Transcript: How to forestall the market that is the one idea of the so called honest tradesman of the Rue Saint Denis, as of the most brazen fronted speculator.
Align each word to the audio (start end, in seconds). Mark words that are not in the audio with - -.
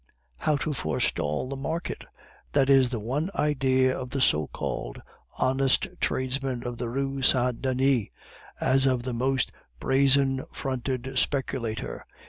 How 0.37 0.55
to 0.57 0.73
forestall 0.73 1.47
the 1.47 1.55
market 1.55 2.05
that 2.53 2.71
is 2.71 2.89
the 2.89 2.99
one 2.99 3.29
idea 3.35 3.95
of 3.95 4.09
the 4.09 4.19
so 4.19 4.47
called 4.47 4.99
honest 5.37 5.87
tradesman 5.99 6.65
of 6.65 6.79
the 6.79 6.89
Rue 6.89 7.21
Saint 7.21 7.61
Denis, 7.61 8.07
as 8.59 8.87
of 8.87 9.03
the 9.03 9.13
most 9.13 9.51
brazen 9.79 10.43
fronted 10.51 11.19
speculator. 11.19 12.07